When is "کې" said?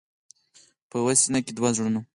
1.45-1.51